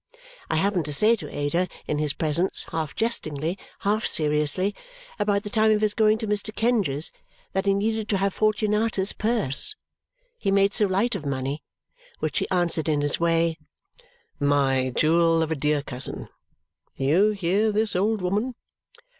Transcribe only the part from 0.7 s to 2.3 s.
to say to Ada, in his